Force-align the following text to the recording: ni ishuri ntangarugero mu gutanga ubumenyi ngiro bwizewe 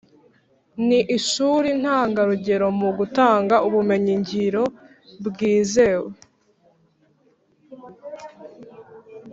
ni 0.87 0.99
ishuri 1.17 1.69
ntangarugero 1.81 2.67
mu 2.79 2.89
gutanga 2.97 3.55
ubumenyi 3.67 4.13
ngiro 4.21 4.63
bwizewe 5.25 6.09